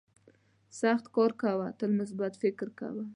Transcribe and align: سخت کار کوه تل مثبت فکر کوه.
سخت 0.81 1.05
کار 1.15 1.31
کوه 1.41 1.67
تل 1.79 1.89
مثبت 1.99 2.33
فکر 2.41 2.67
کوه. 2.79 3.03